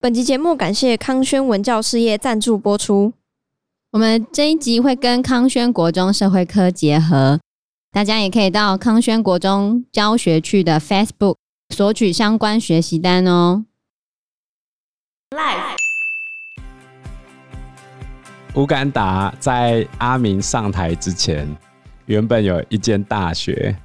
[0.00, 3.12] 本集节目感谢康轩文教事业赞助播出。
[3.90, 7.40] 我们这一集会跟康轩国中社会科结合，
[7.90, 11.34] 大家也可以到康轩国中教学区的 Facebook
[11.74, 13.64] 索取相关学习单哦。
[15.30, 15.76] Live。
[18.54, 21.48] 乌干达在阿明上台之前，
[22.06, 23.76] 原本有一间大学，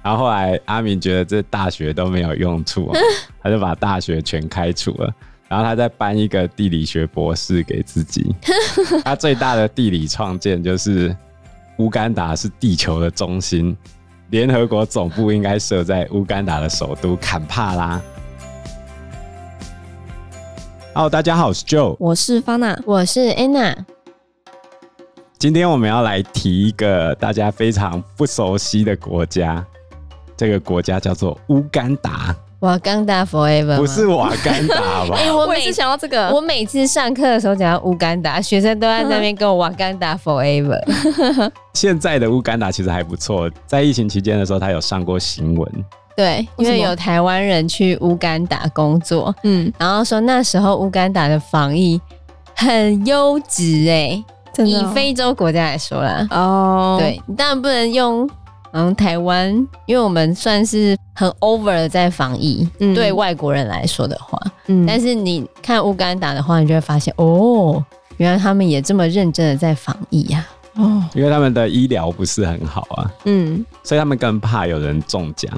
[0.00, 2.92] 然后后来阿明觉得这大学都没有用处，
[3.42, 5.12] 他就把大学全开除了。
[5.48, 8.34] 然后他再颁一个地理学博士给自己。
[9.04, 11.16] 他最大的地理创建就是
[11.78, 13.76] 乌干达是地球的中心，
[14.30, 18.00] 联合国总部应该设在乌干达的首都坎帕拉。
[20.94, 23.76] Hello，大家好，我是 Joe，我是 Fana，我是 Anna。
[25.38, 29.64] 今天我们要来提一个大家非常不熟悉的国家，
[30.36, 32.34] 这个国家叫做乌干达。
[32.60, 35.14] 瓦干达 forever 不是瓦干达吧？
[35.20, 40.80] 哎，我每次想到这个，我每次上课的时候讲到乌干达，学生都在那边跟我瓦干达 forever。
[41.74, 45.70] 现在的乌干达其实还不错，在疫情期间的时候，他有上过新闻。
[46.16, 52.00] 对，因为有台湾人去乌干达工作，嗯，然后说那时候乌干达的防疫
[52.54, 54.24] 很优质，哎，
[54.64, 58.26] 以非洲国家来说啦，哦，对，你当然不能用。
[58.78, 59.50] 嗯，台湾，
[59.86, 67.82] 因为我们算是很 over 的在防疫，嗯、对外国人来说的话，嗯，但是你看乌干达的话，你就会发现，哦，
[68.18, 75.50] 原来他们也这么认真的在防疫呀，啊，哦，因为他们的医疗不是很好啊，嗯，所以他们更怕有人中奖。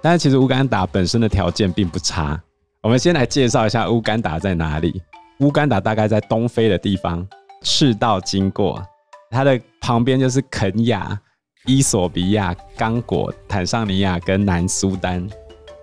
[0.00, 2.40] 但是其实乌干达本身的条件并不差。
[2.82, 5.02] 我们先来介绍一下乌干达在哪里。
[5.40, 7.26] 乌干达大概在东非的地方，
[7.62, 8.80] 赤道经过，
[9.28, 11.18] 它的旁边就是肯亚。
[11.66, 15.26] 伊索比亚、刚果、坦桑尼亚跟南苏丹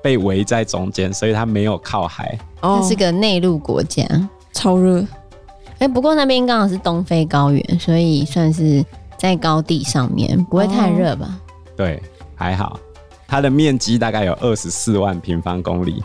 [0.04, 2.38] 被围在中间，所以它没有靠海。
[2.60, 4.04] 它是个内陆国家，
[4.52, 5.06] 超热。
[5.78, 8.84] 哎，不过那边刚好是东非高原，所以算是
[9.18, 11.40] 在高地上面，不会太热吧？
[11.76, 12.02] 对，
[12.34, 12.80] 还好。
[13.28, 16.04] 它的面积大概有二十四万平方公里，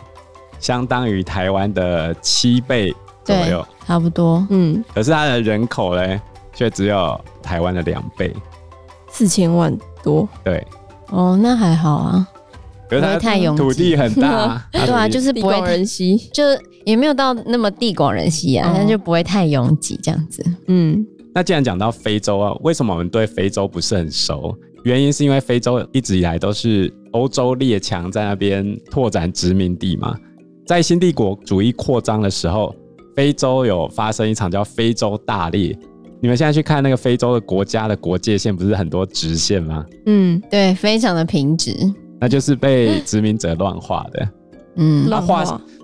[0.59, 2.93] 相当于台湾的七倍
[3.23, 4.45] 左右，差不多。
[4.51, 6.21] 嗯，可是它的人口呢，
[6.53, 8.31] 却只有台湾的两倍。
[9.13, 9.71] 四千万
[10.03, 10.65] 多，对，
[11.11, 12.27] 哦，那还好啊，
[12.89, 16.43] 不会太拥挤，土地很大，啊， 对啊，就是不会人稀，就
[16.83, 20.43] 也没有到那么地广人稀啊，但就不会太拥挤这样子。
[20.67, 24.53] 嗯，那既然讲到非洲啊，为什么我们对非洲不是很熟？
[24.83, 30.17] 原因是因为非洲一直以来都是欧洲列强在那边拓展殖民地嘛，
[30.65, 32.75] 在新帝国主义扩张的时候，
[33.15, 35.77] 非洲有发生一场叫非洲大裂。
[36.23, 39.85] 你们现在去看那个非洲的国家的国界线，不是很多直线吗？
[40.05, 41.75] 嗯，对，非常的平直。
[42.17, 44.29] 那就是被殖民者乱画的。
[44.77, 45.43] 嗯，乱画，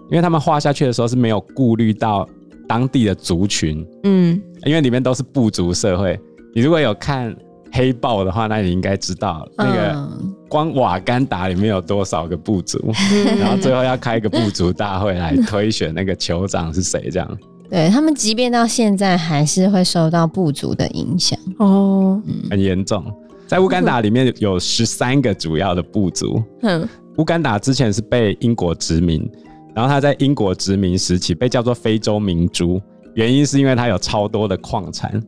[0.10, 2.26] 因为他们画下去的时候是没有顾虑到
[2.70, 3.86] 当地的族群。
[4.06, 6.18] 嗯，因为里面都是部族社会。
[6.56, 7.36] 你如果有看
[7.74, 10.10] 黑豹的话，那你应该知道那个
[10.48, 12.80] 光瓦干达里面有多少个部族，
[13.12, 17.38] 嗯、 然后最后要开一个部族大会来推选那个酋长是谁，这样。
[17.70, 23.04] 对，他们，即便到现在还是会受到部族的影响哦，很严重。
[23.46, 26.44] 在乌干达里面有十三个主要的部族。
[26.62, 26.88] 嗯，
[27.18, 29.30] 乌干达之前是被英国殖民，
[29.76, 32.82] 然后他在英国殖民时期被叫做非洲明珠，
[33.16, 35.22] 原因是因为它有超多的矿产，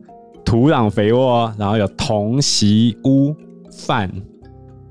[0.44, 3.34] 土壤肥沃，然后有铜、锡、鎢、
[3.70, 4.10] 泛，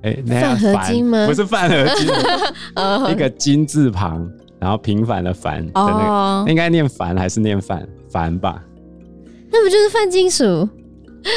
[0.04, 1.26] 哎，泛合金吗？
[1.28, 2.08] 不是饭合金，
[3.12, 4.30] 一个金字旁。
[4.62, 6.48] 然后平凡的凡的那个，oh.
[6.48, 7.86] 应该念凡还是念凡？
[8.12, 8.64] 凡吧？
[9.52, 10.70] 那不就是泛金属？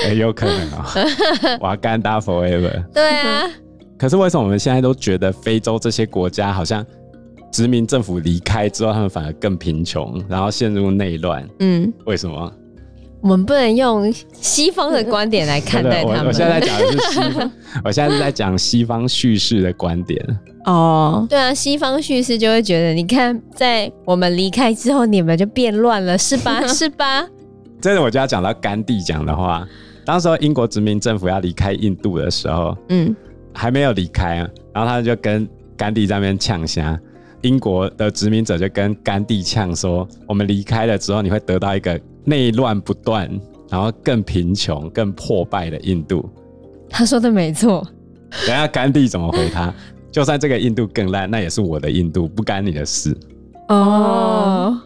[0.05, 1.59] 也、欸，有可能啊、喔。
[1.63, 2.85] 瓦干达 forever。
[2.93, 3.51] 对啊。
[3.99, 6.85] 可是为什么我们现在都觉得非洲这些国家好像
[7.51, 11.49] 殖民政府离开之后，他们反而更贫穷，然后陷入内乱？
[11.61, 12.53] 嗯，为什么？
[13.25, 16.27] 我们不能用西方的观点来看待他们。
[16.27, 17.53] 我，我现在在讲的是西方，
[17.83, 20.23] 我现在是在讲西方叙事的观点。
[20.67, 26.61] 哦，对啊，西方叙事就会觉得，你看，在我们离开之后，你们就变乱了，是吧？
[26.69, 27.27] 是吧？
[27.81, 29.67] 这个我就要讲到甘地讲的话。
[30.05, 33.17] 当时候英国殖民政府要离开印度的时候，嗯，
[33.55, 35.49] 还没有离开啊，然后他就跟
[35.79, 37.01] 甘地在那边呛虾。
[37.41, 43.29] 英国的殖民者就跟甘地呛说：“我们离开了之后，你会得到一个。”内乱不断，
[43.71, 46.29] 然后更贫穷、更破败的印度。
[46.89, 47.87] 他说的没错。
[48.47, 49.73] 等下甘地怎么回他？
[50.11, 53.17] 就算这个印度更烂，那也是我的印度，不干你的事。
[53.69, 54.81] 哦，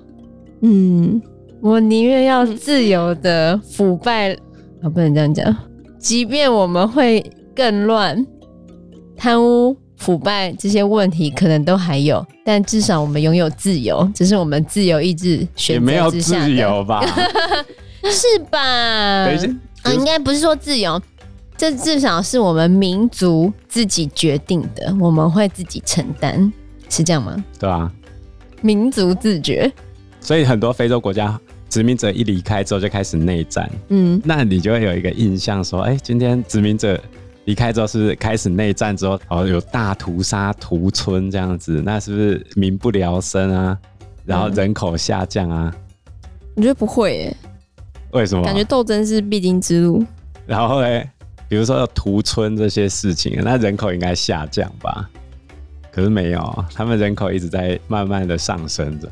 [0.62, 1.20] 嗯，
[1.60, 4.32] 我宁愿要自由的腐败，
[4.82, 5.56] 啊，不能这样讲。
[5.98, 7.24] 即便我们会
[7.54, 8.26] 更乱、
[9.16, 16.48] 贪污、腐败这些问题可能都还有，但至少我们拥有自由，这是我们自由意志选择之下的。
[16.48, 17.04] 也没有自由吧？
[18.04, 19.26] 是吧？
[19.26, 19.48] 等一下，
[19.82, 21.00] 啊，应该不是说自由，
[21.56, 26.50] 这至少是我们民族自己决定的，我们会自己承担，
[26.88, 27.44] 是这样吗？
[27.58, 27.90] 对啊，
[28.62, 29.70] 民族自觉。
[30.20, 36.98] 所以很多非洲国家殖民者一离开之后就开始内战，嗯，那你就会有一个印象说，哎、欸，今天殖民者
[37.48, 43.78] 离开之后是，是开始内战之后，哦，有大屠杀屠村这样子，那是不是民不聊生啊？
[44.26, 45.74] 然后人口下降啊？
[46.56, 47.36] 我觉得不会耶。
[48.10, 48.44] 为什么？
[48.44, 50.04] 感觉斗争是必经之路。
[50.46, 51.08] 然后嘞，
[51.48, 55.08] 比如说屠村这些事情，那人口应该下降吧？
[55.90, 59.10] 可是没有，他们人口一直在慢慢的上升着。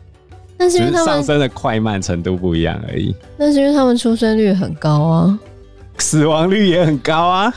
[0.59, 3.17] 那是因为他们上升的快慢程度不一样而已。
[3.39, 5.39] 那是因为他们出生率很高啊，
[5.97, 7.51] 死亡率也很高啊。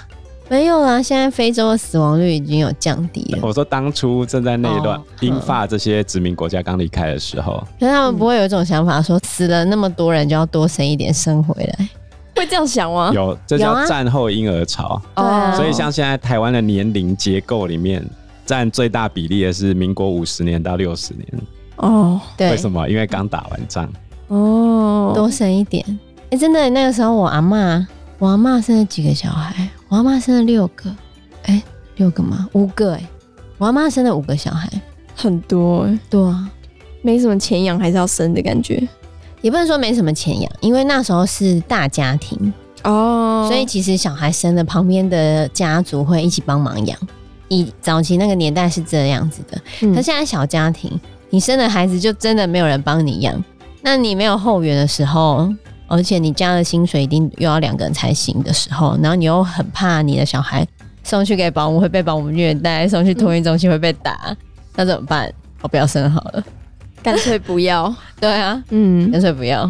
[0.50, 3.40] 没有啊，现在非洲的死亡率已经有降低了。
[3.44, 11.90] 我说当初正在内乱、哦、英法这些殖民国家刚离开的时候，可是他们不会有一种想法说，死了那么多人就要多生一点生回来，
[12.36, 13.12] 会这样想吗？
[13.14, 15.00] 有，这叫战后婴儿潮。
[15.16, 18.04] 哦，所以像现在台湾的年龄结构里面，
[18.44, 21.28] 占最大比例的是民国五十年到六十年。
[21.76, 22.90] 哦，对，为什么？
[22.90, 23.88] 因为刚打完仗。
[24.30, 25.86] 哦，多生一点。
[26.32, 27.86] 哎、欸，真的，那个时候我阿嬷，
[28.18, 29.70] 我阿嬷生了几个小孩？
[29.90, 30.90] 我阿妈生了六个。
[31.44, 31.64] 哎、欸，
[31.98, 32.48] 六个吗？
[32.54, 32.98] 五个、欸。
[32.98, 33.10] 哎，
[33.58, 34.70] 我阿妈生了五个小孩，
[35.16, 36.00] 很多、欸。
[36.10, 36.50] 对啊，
[37.02, 38.88] 没什么钱养，还是要生的感觉。
[39.42, 42.54] 也不能说没什么钱养，因为那时候是大家庭
[42.84, 46.98] 哦，所以其实小孩生了，旁边的家族会一起帮忙养。
[47.48, 50.92] 以早期那个年代是这样子的，嗯、可现在小家庭。
[51.32, 53.44] 你生了孩子就真的没有人帮你养，
[53.82, 55.48] 那你没有后援的时候，
[55.90, 60.66] 而且你家的薪水一定又要两个人才行的时候，然后你又很怕你的小孩
[61.04, 64.38] 送去给保姆会被保姆虐待，送去托运中心会被打，嗯、
[64.76, 65.32] 那怎么办？
[65.62, 66.44] 我不要生好了，
[67.04, 67.94] 干脆不要。
[68.22, 69.70] 对啊，嗯，干脆不要。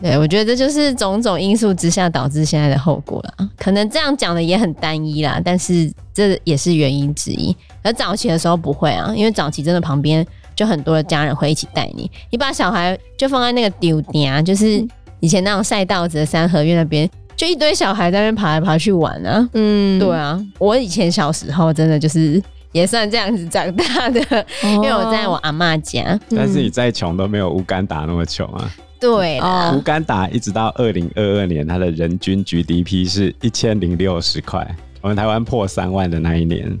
[0.00, 3.48] 对，我觉得这就是种种因素之下导致现在的后果了。
[3.56, 7.56] 可能这样讲的也很单一啦，但是这也是原因之一。
[7.82, 10.26] 而早期的时候不会啊，因为早期真的旁边。
[10.56, 14.86] 就很多的家人会一起带你，你把小孩就放在那个丢点，就是
[15.24, 19.48] 以前那种赛道子的三合院那边，就一堆小孩在那边爬来爬去玩啊。
[19.54, 22.42] 嗯，对啊，我以前小时候真的就是
[22.72, 26.20] 也算这样子长大的，哦、因为我在我阿妈家。
[26.28, 28.70] 但是你再穷都没有乌干达那么穷啊。
[29.00, 36.78] 对啊，乌干达一直到二零二二年，它的人均 GDP 是一千零六十块，我们台湾破三万的那一年，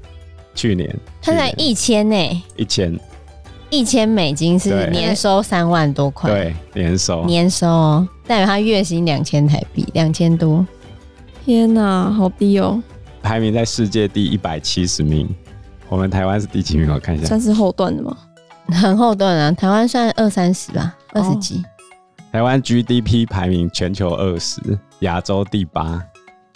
[0.54, 2.94] 去年它才一千呢，一千。
[3.74, 10.64] 一千美金是年收三万多块，对，年收年收哦，代表他月薪两千台币，两千多。
[11.44, 12.80] 天哪，好低哦！
[13.22, 15.28] 排名在世界第一百七十名，
[15.88, 16.88] 我们台湾是第几名？
[16.90, 18.16] 我看一下，算是后段的吗？
[18.68, 21.62] 很后段啊，台湾算二三十吧，二十几。
[22.32, 24.60] 台湾 GDP 排名全球二十，
[25.00, 26.02] 亚洲第八。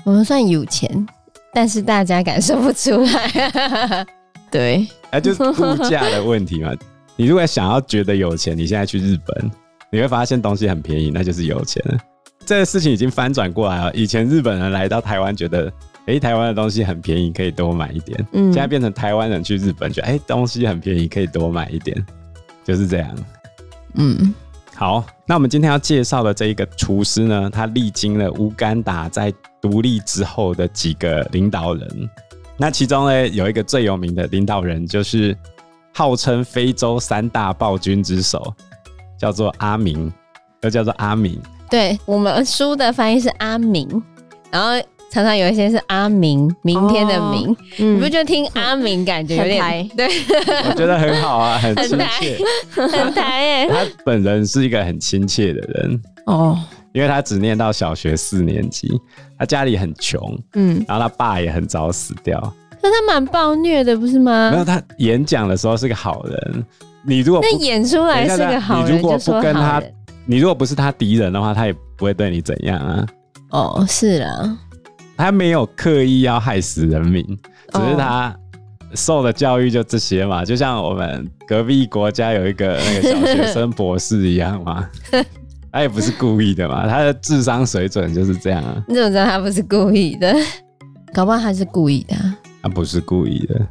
[0.05, 1.06] 我们算有钱，
[1.53, 4.06] 但是大家感受不出来。
[4.50, 6.73] 对，哎，就是物价的问题嘛。
[7.20, 9.50] 你如果想要觉得有钱，你现在去日本，
[9.91, 11.99] 你会发现东西很便宜，那就是有钱了。
[12.47, 13.93] 这个事情已经翻转过来了。
[13.93, 15.67] 以前日本人来到台湾，觉得
[16.06, 18.25] 哎、欸，台湾的东西很便宜，可以多买一点。
[18.35, 22.06] 嗯，现在变成台湾人去日本，觉得哎、欸，东西很便宜，可以多买一点，
[22.65, 23.12] 就是这样。
[23.94, 24.32] 嗯，
[24.76, 32.11] 好，那我们今天要介绍的这一个厨师呢，他历经了乌干达在独立之后的几个领导人。
[32.57, 35.37] 那其中呢，有一个最有名的领导人就是。
[35.99, 38.55] 号称非洲三大暴君之首，
[39.19, 40.12] 叫做阿明，
[40.62, 41.37] 又叫做阿明。
[41.69, 44.00] 对，我们书的翻译是阿明，
[44.49, 47.50] 然后常常有一些是阿明，明天的明。
[47.50, 49.90] 哦、你不觉得听阿明感觉有点台？
[49.97, 50.07] 对，
[50.69, 52.38] 我觉得很好啊，很亲切，
[52.71, 53.69] 很台耶。
[53.69, 56.57] 他本人是一个很亲切的人哦，
[56.93, 58.88] 因为他只念到小学四年级，
[59.37, 62.55] 他家里很穷，嗯，然后他爸也很早死掉。
[62.82, 64.50] 那他蛮暴虐的，不是吗？
[64.50, 66.64] 没有，他演讲的时候是个好人。
[67.04, 69.82] 你如果那演出来是个好人，你如果不跟他，
[70.26, 73.06] 你如果不是他敌人的话，他也不会对你怎样啊。
[73.50, 74.58] 哦，是啦，
[75.16, 77.25] 他没有刻意要害死人民，
[77.73, 78.35] 只是他
[78.94, 80.44] 受的教育就这些嘛。
[80.44, 84.87] 就像我们隔壁国家有一个那个小学生博士一样嘛，
[85.73, 88.85] 他也不是故意的嘛，他的智商水准就是这样啊。
[88.87, 90.35] 你怎么知道他不是故意的？
[91.14, 92.14] 搞不好他是故意的。
[92.68, 93.66] 他不是故意的，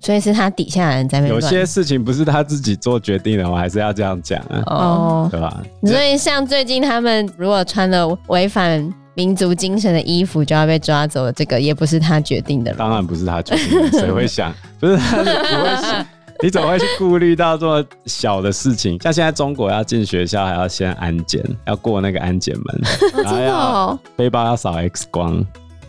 [0.00, 1.34] 所以是他底下的人在那边。
[1.34, 5.62] 有些事情不是他自己做决定的，我还是要这样讲啊，哦，对吧？
[5.84, 12.72] 所以像最近他们如果穿了违反民族精神的衣服就要被抓走，这个也不是他决定的。
[12.74, 14.52] 当然不是他决定的，谁会 想？
[14.80, 16.06] 不是他，不会想。
[16.42, 19.00] 你怎么会去顾虑到这么小的事情？
[19.00, 25.42] 像现在中国要进学校，还要先安检，要过那个安检门，然后要背包要扫 X 光，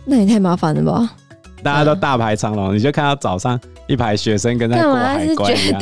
[0.04, 1.10] 那也太麻烦了吧？
[1.66, 3.58] 大家都大排长龙，你就看到早上
[3.88, 5.80] 一排学生跟在过海关一样，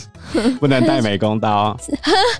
[0.60, 1.74] 不能带美工刀。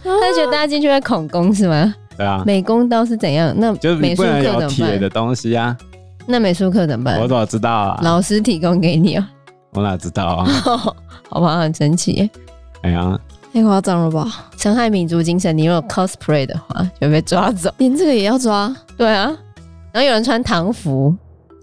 [0.05, 1.95] 他觉得大家进去会恐攻是吗？
[2.19, 3.51] 对啊，美工刀是怎样？
[3.57, 5.75] 那就是你不能有铁的东西啊。
[6.27, 7.19] 那美术课怎么办？
[7.19, 8.01] 我怎么知道啊？
[8.03, 9.25] 老师提供给你哦。
[9.73, 10.45] 我哪知道啊？
[11.31, 12.31] 好吧，很神奇。
[12.83, 13.19] 哎呀，
[13.55, 14.51] 太夸张了吧！
[14.59, 17.73] 伤害民族精神，你如果 cosplay 的话，就被抓走。
[17.79, 18.71] 连这个也要抓？
[18.99, 19.35] 对啊。
[19.93, 21.15] 然后有人穿唐服，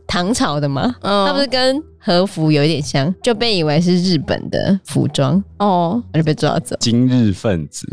[0.10, 6.76] 唐朝的嘛，嗯，他不是跟和服有一点像，就被以为是日本的服装哦，就被抓走。
[6.80, 7.88] 今日分子。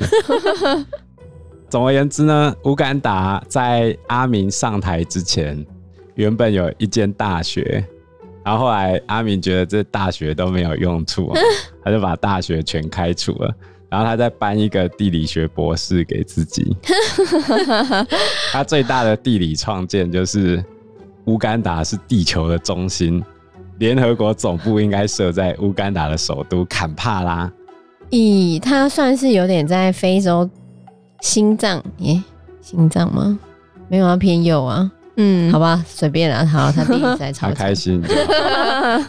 [1.68, 5.62] 总而言之呢，乌干达在阿明上台之前，
[6.14, 7.84] 原本有一间大学，
[8.42, 11.30] 然后后来阿明觉得这大学都没有用处，
[11.84, 13.54] 他就把大学全开除了，
[13.90, 16.74] 然后他再颁一个地理学博士给自己。
[18.52, 20.64] 他最大的地理创建就是
[21.26, 23.22] 乌干达是地球的中心，
[23.78, 27.50] 联合国总部应该设在乌干达的首都坎帕拉。
[28.10, 30.48] 咦，它算是有点在非洲。
[31.22, 32.22] 心脏耶，
[32.60, 33.38] 心脏吗？
[33.88, 34.88] 没有啊，偏右啊。
[35.16, 36.44] 嗯，好吧，随便啦。
[36.44, 38.02] 好，他地理 在超开心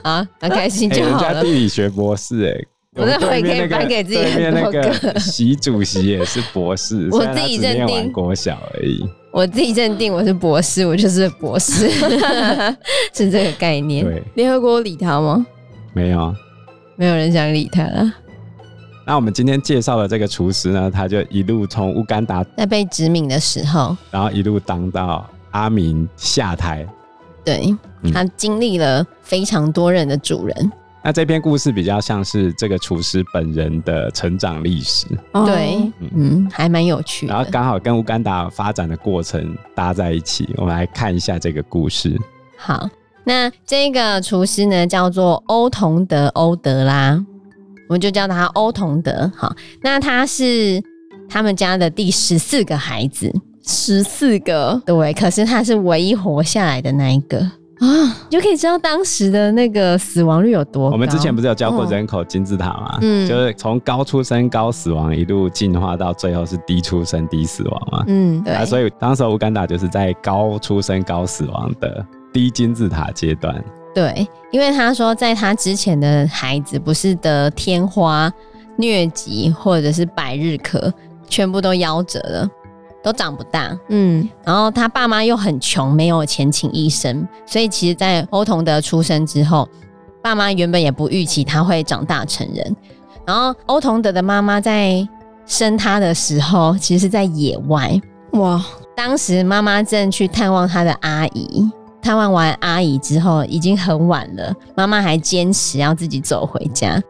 [0.04, 1.18] 啊，很开心就好了。
[1.28, 9.06] 欸、人家地理学博士哎、 欸，我在会可以颁给自己对面那个习主席也是博士，我自己认定国小而已。
[9.38, 11.88] 我自己认定我是博士，我就是博士，
[13.14, 14.04] 是这个概念。
[14.04, 15.46] 对，联合国理他吗？
[15.94, 16.34] 没有，
[16.96, 18.12] 没有人想理他了。
[19.06, 26.84] 那我们今天介绍的这个厨师呢，他就一路从乌干达在被殖民的时候，然后一路当到阿明下台。
[27.46, 27.78] 对，
[28.12, 30.72] 他经历了非常多人的主人。
[31.08, 31.10] 嗯。
[31.10, 35.08] 那这篇故事比较像是这个厨师本人的成长历史。
[35.46, 37.34] 对，嗯，嗯，还蛮有趣的。
[37.34, 42.20] 然后刚好跟乌干达发展的过程搭在一起，我们来看一下这个故事。
[42.58, 42.90] 好，
[43.24, 47.24] 那这个厨师呢，叫做欧同德·欧德拉。
[47.88, 50.84] 我们就叫他欧同德，好，那他是
[51.30, 53.34] 他们家的第十四个孩子，
[53.66, 57.50] 十四个，对，可是他是唯一活下来的那一个
[57.80, 57.88] 啊，
[58.30, 60.94] 你就可以知道当时的那个死亡率有多高。
[60.94, 62.98] 我们之前不是有教过人口金字塔吗？
[63.02, 68.04] 嗯，就是从高出生高死亡一路进化到最后是低出生低死亡嘛。
[68.08, 73.64] 嗯，对，啊，所以当时乌干达就是在高出生高死亡的低金字塔阶段。
[73.94, 78.32] 对，因为他说，在他之前的孩子不是得天花、
[78.78, 80.92] 疟疾或者是百日咳，
[81.28, 82.48] 全部都夭折了，
[83.08, 83.78] 都长不大。
[83.88, 89.68] 嗯，然后他爸妈又很穷，没有钱请医生，所以其实，在欧同德出生之后，
[90.22, 92.76] 爸妈原本也不预期他会长大成人。
[93.26, 95.08] 然后欧同德的妈妈在
[95.46, 97.98] 生他的时候，其实是在野外。
[98.32, 98.62] 哇，
[98.96, 101.70] 当时妈妈正去探望他的阿姨。
[102.00, 104.54] 探望完阿姨之后，已经很晚了。
[104.76, 107.02] 妈妈还坚持要自己走回家，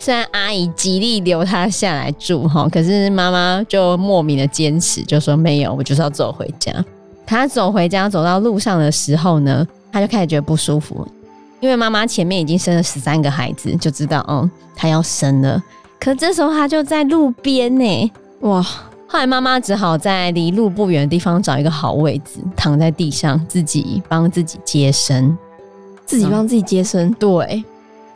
[0.00, 6.72] 虽然阿姨极力留她下来住哈，可是妈妈就莫名的坚持，就说没有，我就是要走回家。
[7.26, 11.06] 她走回家，走到路上的时候呢，她就开始觉得不舒服，
[11.60, 15.62] 因为妈妈前面已经生了十三个孩子，就知道嗯，她要生了。
[16.00, 18.66] 可这时候她就在路边呢，哇！
[19.06, 25.36] 后来妈妈只好在离路不远的地方找一个好位置，躺在地上，自己帮自己接生，
[26.06, 27.12] 自己帮自己接生。
[27.14, 27.64] 对，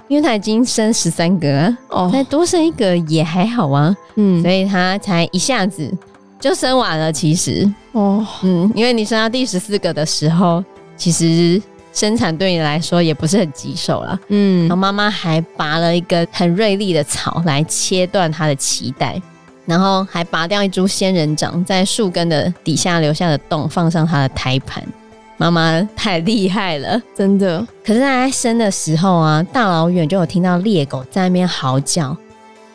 [0.08, 3.94] 因为她已经生十三个了，哦，再多生一个也还好啊。
[4.16, 5.90] 嗯，所以她才一下子
[6.38, 7.12] 就生完了。
[7.12, 10.62] 其实，哦，嗯，因为你生到第十四个的时候，
[10.96, 11.60] 其实
[11.92, 14.18] 生产对你来说也不是很棘手了。
[14.28, 19.20] 嗯，然后妈妈还拔了一根很锐利的草来切断她的脐带。
[19.66, 24.86] 然后还拔掉一株仙人掌，在树根的底下留下的洞，放上他的胎盘。
[25.36, 27.66] 妈妈太厉害了，真的。
[27.84, 32.16] 可是他在生的时候啊，大老远就有听到猎狗在那边嚎叫。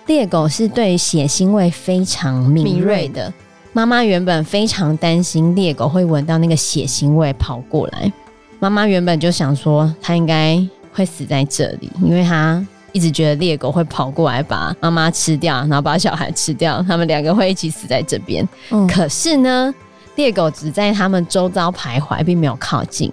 [0.07, 3.31] 猎狗是对血腥味非常敏锐的。
[3.73, 8.11] 妈妈原本非常担心猎狗会闻到那个血腥味跑过来。
[8.59, 10.59] 妈妈原本就想说，它应该
[10.91, 12.65] 会死在这里，因为它。
[12.91, 18.43] 一直觉得猎狗会跑过来把妈妈吃掉，然后把小孩吃掉，他们两个会一起死在这边。
[18.71, 18.87] 嗯。
[18.87, 19.71] 可是呢，
[20.19, 23.09] 猎狗只在他们周遭徘徊，并没有靠近。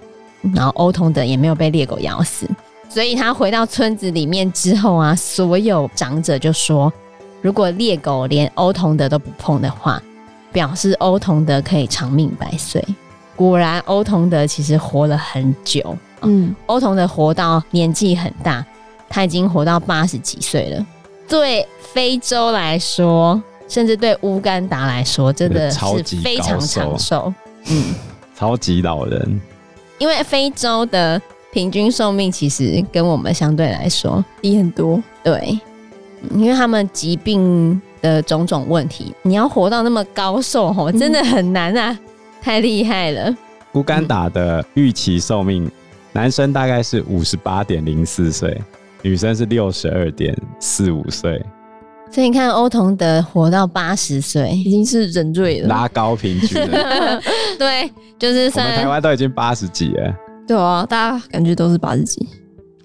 [0.53, 2.45] 然后欧同德也没有被猎狗咬死，
[2.89, 6.91] 所以他回到村子里面之后啊，所有长者就说，
[7.41, 10.03] 如果猎狗连欧同德都不碰的话，
[10.51, 12.83] 表示欧同德可以长命百岁。
[13.37, 15.97] 果然欧同德其实活了很久。
[16.23, 18.65] 嗯，欧同德活到年纪很大，
[19.07, 20.85] 他已经活到八十几岁了。
[21.25, 25.79] 对非洲来说，甚至对乌干达来说，真的是
[26.23, 27.33] 非常长寿。
[27.69, 27.93] 嗯，
[28.35, 29.41] 超级老人。
[29.99, 31.21] 因为非洲的
[31.51, 35.01] 平均寿命其实跟我们相对来说低很多。
[35.23, 35.59] 对，
[36.33, 41.91] 因为他们疾病的种种问题，你要活到那么高寿，哦，真的很难啊！
[41.91, 41.99] 嗯、
[42.41, 43.35] 太厉害了。
[43.73, 45.71] 乌干达的预期寿命，嗯、
[46.13, 48.59] 男生大概是五十八点零四岁。
[49.03, 51.43] 女生是六十二点四五岁，
[52.11, 57.21] 所以你看欧同德活到八十岁，已经是人瑞了，拉高平均了。
[57.59, 60.13] 对，就是我们台湾都已经八十几了。
[60.47, 62.27] 对啊，大家感觉都是八十几、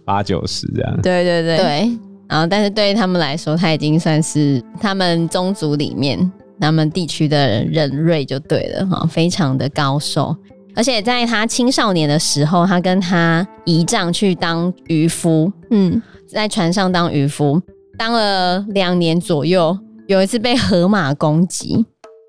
[0.04, 1.00] 八九十这样。
[1.00, 1.98] 对对对对，
[2.28, 10.36] 然后但是对于他们来说，他已经算是他们宗族里面、他们地区的人瑞就对了哈，非常的高寿。
[10.74, 17.60] 而且在他青少年的时候，他跟他姨丈去当渔夫，嗯，在船上当渔夫，
[18.02, 19.78] 当了两年左右。
[20.08, 21.86] 有一次被河马攻击，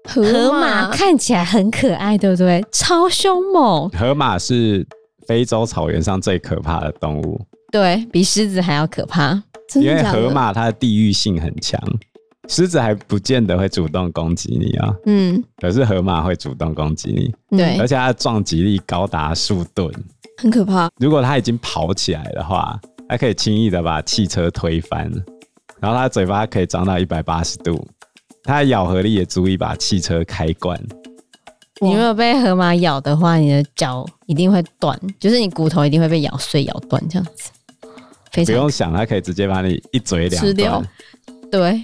[0.07, 2.63] 河马看起来很可爱，对不对？
[2.71, 3.89] 超凶猛。
[3.89, 4.87] 河马是
[5.27, 9.31] 非洲草原上最可怕的动物，对，比狮子还要可怕。
[9.73, 11.81] 因为河马它的地域性很强。
[12.47, 19.91] 狮子还不见得会主动攻击你啊，嗯，可是河马会主动攻击你，对，而且它的撞击力高达数吨，
[20.37, 20.87] 很可怕。
[20.99, 25.11] 如果它已经跑起来的话，它可以轻易的把汽车推翻，
[25.83, 27.85] 然后它的嘴巴可以张到一百八十度，
[28.45, 30.81] 它的咬合力也足以把汽车开关。
[31.81, 37.51] 你如果被河马咬的话，你的脚一定会断，就是你骨头一定会被咬碎、咬断这样子。
[38.31, 40.47] 非常不用想，它可以直接把你一嘴两断。
[40.47, 40.83] 吃掉。
[41.51, 41.83] 对。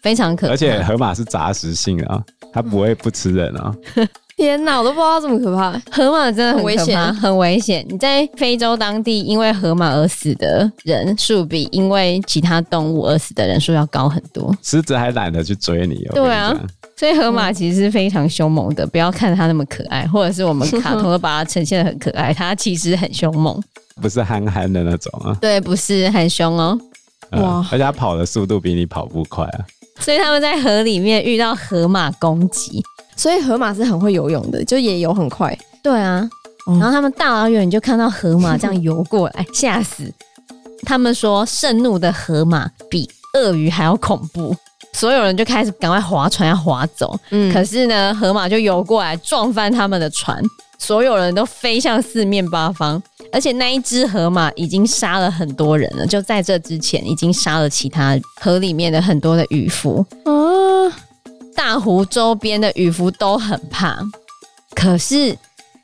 [0.00, 3.74] 非常可怕，而且河马是杂食性啊，它不会不吃人啊！
[4.40, 5.70] 天哪，我都不知道这么可怕。
[5.92, 7.84] 河马真的很危险，很危险。
[7.90, 14.56] 你在非洲当地，因为河马而死的人数比因为其他动物而死的人数要高很多。
[14.62, 16.12] 狮子还懒得去追你哦。
[16.14, 16.58] 对啊，
[16.96, 18.86] 所以河马其实是非常凶猛的。
[18.86, 23.62] 不要看它那么可爱，或者是我们卡通都把它呈现的很可爱，它其实很凶猛，
[24.00, 25.36] 不是憨憨的那种啊。
[25.38, 26.80] 对，不是很凶哦。
[27.32, 29.66] 哇，而且它跑的速度比你跑步快啊。
[29.98, 32.82] 所以他们在河里面遇到河马攻击，
[33.20, 35.54] 所以河马是很会游泳的，就也游很快。
[35.82, 36.26] 对啊，
[36.66, 40.10] 然后他们大老远就看到河马这样游过来，吓死！
[40.86, 44.56] 他们说盛怒的河马比鳄鱼还要恐怖，
[44.94, 47.14] 所有人就开始赶快划船要划走。
[47.28, 50.42] 嗯，可是呢，河马就游过来撞翻他们的船，
[50.78, 53.02] 所有人都飞向四面八方。
[53.30, 60.04] 而且那一只河马已经杀了很多人了，就在这之前已经杀了其他河里面的很多的渔夫。
[60.24, 60.90] 哦，
[61.62, 63.98] 大湖周边的渔夫都很怕。
[64.74, 65.36] 可是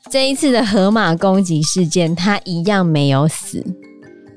[0.09, 3.63] 这一次的河马攻击事件，他一样没有死。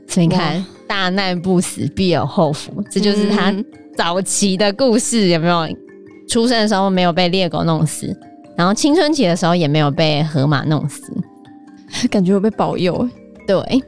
[0.07, 3.55] 所以你看，大难不死必有后福，这就是他
[3.97, 5.67] 早期的故事，有没有？
[6.29, 8.15] 出生的时候没有被猎狗弄死，
[8.55, 11.03] 然后青春期的时候也没有被河马弄死。
[12.11, 13.09] 感觉我被保佑。
[13.47, 13.83] 对，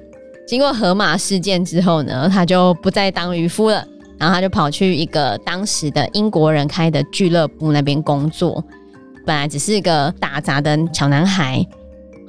[0.48, 3.86] 经过河马事件之后呢，他就不再当渔夫了，
[4.22, 8.64] 然后他就跑去一个当时的英国人开的俱乐部那边工作。
[9.26, 11.56] 本来只是一个打杂的小男孩，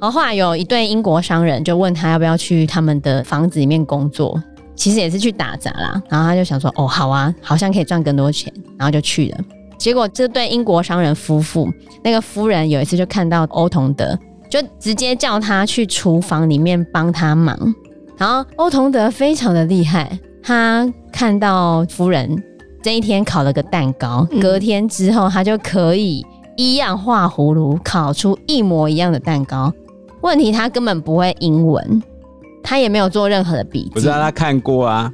[0.00, 4.42] 后后来有一对英国商人就问他要不要去他们的房子里面工作，
[4.74, 6.02] 其实也是去打杂啦。
[6.08, 9.38] 然后他就想说：“哦，好啊，好像可以赚更多钱。”然后就去了。
[9.78, 14.18] 结果这对英国商人夫妇，那个夫人有一次就看到欧同德。
[14.50, 17.74] 就直接叫他去厨房里面帮他忙，
[18.16, 20.88] 然后欧同德非常的厉害，他
[21.24, 22.36] 看到夫人
[22.82, 26.22] 这一天烤了个蛋糕，隔天之后他就可以
[26.54, 29.72] 一样画葫芦烤出一模一样的蛋糕。
[30.20, 32.02] 问题他根本不会英文，
[32.62, 35.10] 他也没有做任何的笔记，不知道他看过啊。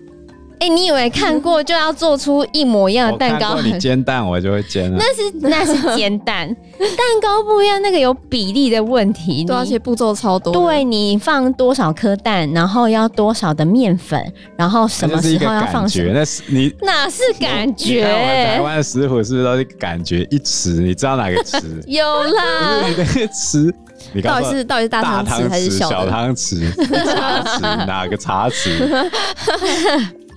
[0.60, 3.58] 哎、欸，你以为看过就要做出一模一样的蛋糕？
[3.62, 4.98] 你煎蛋，我就会煎了。
[4.98, 6.46] 那是那是煎蛋，
[6.78, 10.52] 蛋糕不一样，那个有比例的问题，对，而且步骤超多。
[10.52, 14.22] 对，你放多少颗蛋，然后要多少的面粉，
[14.54, 16.12] 然后什么时候要放什么？
[16.12, 18.04] 那是你哪是感觉？
[18.04, 20.78] 台湾的食傅是不是都是感觉一匙？
[20.82, 21.62] 你知道哪个匙？
[21.88, 23.72] 有啦，你那个匙，
[24.12, 26.70] 你到底是到底是大汤匙还是小汤匙？
[27.06, 29.10] 茶匙 哪个茶匙？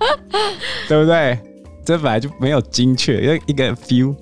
[0.88, 1.38] 对不对？
[1.84, 4.12] 这本来就没有精确，因为一个 feel。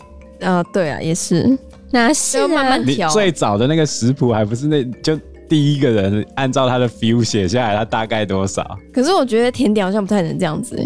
[0.40, 1.56] 啊、呃，对啊，也是。
[1.90, 3.08] 那是要慢慢调。
[3.10, 5.16] 最早的那个食谱还不是那就
[5.48, 8.76] 第一个人按照他的 feel 写下来，他大概多少？
[8.92, 10.76] 可是我觉得甜点好像不太能这样子。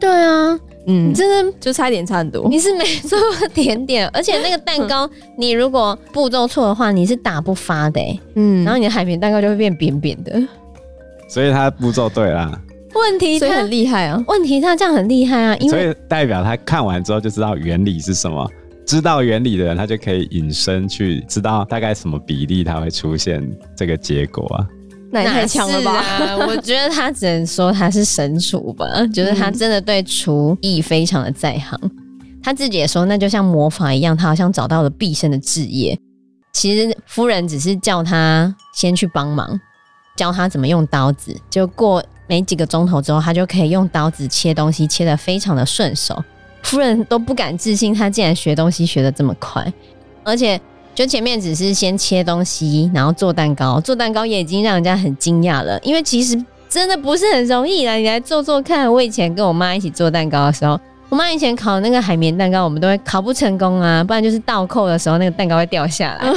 [0.00, 2.48] 对啊，嗯，真的就差一点差很多。
[2.48, 3.18] 你是没做
[3.54, 8.20] 甜点， 而且那个蛋糕，你如果步骤错的话，你是打不发的、欸。
[8.34, 10.42] 嗯，然后你的海绵蛋糕就会变扁扁的。
[11.28, 12.58] 所以他步骤对啦。
[12.94, 14.22] 问题他很厉害啊！
[14.26, 18.50] 问题他这样很厉害啊，因为所以代表他看完之后就知道原理是什么。
[18.86, 24.66] 知道原理的人，他就可以引申去知道大概什么比例他会出现这个结果啊。
[25.12, 25.92] 那也太强了吧！
[26.00, 31.78] 啊、我觉得他只能说他是神厨吧， 就是他真的对厨艺非常的在行。
[31.82, 31.90] 嗯、
[32.42, 35.96] 他自己也说，那就像魔法一样，他好像找到了毕生的志业。
[36.52, 39.58] 其实夫人只是叫他先去帮忙，
[40.16, 41.36] 教他怎么用刀子。
[41.48, 46.22] 就过没几个钟头之后，他就可以用刀子切东西，切得非常的顺手。
[46.62, 49.70] 夫人都不敢置信，他竟然学东西学得这么快，
[50.22, 50.60] 而且。
[50.92, 55.78] 就前面只是先切东西，然后做蛋糕，做蛋糕也已经让人家很惊讶了。
[55.82, 56.36] 因为其实
[56.68, 58.92] 真的不是很容易啦，你来做做看。
[58.92, 66.30] 我以前跟我妈一起做蛋糕的时候，我妈以前烤那个海绵蛋糕，我们都会烤不成功啊，不然就是倒扣的时候那个蛋糕会掉下来，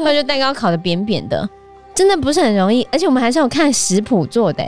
[0.00, 1.48] 或者就蛋糕烤得扁扁的，
[1.94, 2.86] 真的不是很容易。
[2.90, 4.62] 而且我们还是有看食谱做的。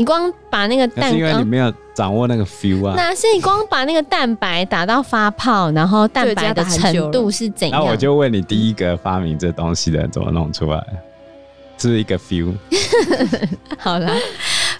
[0.00, 2.94] 你光把那个是因为你没有掌握那个 feel 啊。
[2.96, 7.84] 那是你光把那个蛋白打到发泡，然后蛋白的程度是怎样？
[7.84, 10.82] 那我就问你，第一个发明这东西的人怎么弄出来？
[11.76, 12.54] 是一个 feel。
[13.76, 14.10] 好了，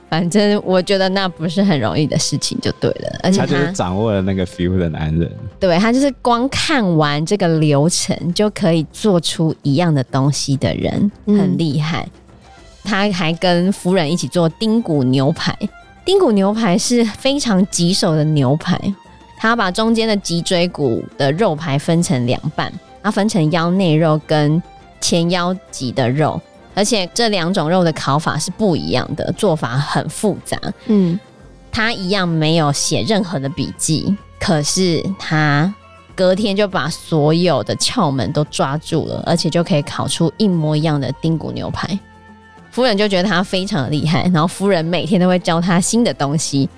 [0.09, 3.21] 反正我觉得那不是很容易的事情，就对了。
[3.23, 5.31] 而且他，他就是掌握了那个 feel 的男人。
[5.59, 12.09] 对，他就是光看完这个流程就可以做出一样的东西的人，嗯、很厉害。
[12.83, 15.57] 他还跟夫人一起做丁骨牛排。
[16.05, 18.81] 丁骨牛排是非常棘手的牛排，
[19.37, 24.61] 他把中间的脊椎骨的肉排分成两半，他分成腰内肉跟
[25.01, 26.41] 前腰脊的肉，
[26.75, 30.59] 而且这两种肉的烤法是不一样的，做法很复杂。
[30.87, 31.21] 嗯，
[31.71, 35.73] 他一样没有写任何的笔记，可是他
[36.15, 41.99] 隔天就把所有的窍门都抓住了，而且就可以烤出一模一样的丁骨牛排。
[42.71, 46.69] 夫人就觉得他非常的厉害，然后夫人每天都会教他新的东西。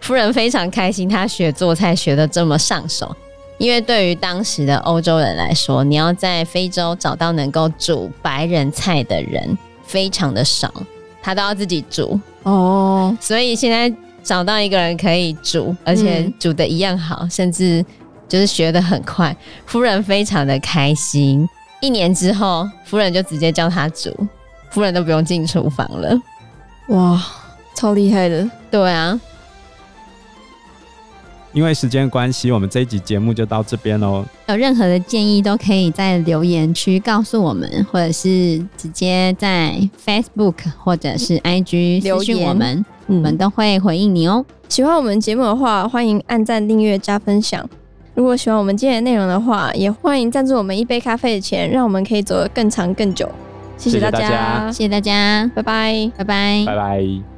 [0.00, 3.14] 夫人非常开心，他学做菜学的这么上手。
[3.58, 10.72] 因为对于当时的欧洲人来说，你要在非洲找到能够煮白人菜的人非常的少，
[11.20, 13.16] 他都要自己煮哦。
[13.20, 17.84] 所以现在找到一个人可以煮，而且煮的一样好，嗯、甚至
[18.28, 21.44] 就是学的很快，夫人非常的开心。
[21.80, 24.14] 一年之后，夫人就直接教他煮。
[24.70, 26.20] 夫人都不用进厨房了，
[26.88, 27.22] 哇，
[27.74, 28.48] 超厉害的！
[28.70, 29.18] 对啊，
[31.52, 34.24] 因为时间关系，我们这一集节目就到这边喽。
[34.48, 44.44] 有任何的建议都可以在留言区告诉我们，或者是直接在 Facebook 或者是 IG 留言我们，我们都会回应你哦。
[44.68, 47.68] 喜欢我们节目的话，欢迎按赞、订阅、加分享。
[48.14, 53.30] 如果喜欢我们今天的内容的话，也欢迎赞助我们一杯咖啡的钱，让我们可以走得更长更久。
[53.78, 57.37] 谢谢大家，谢谢大家，拜拜，拜拜，拜拜。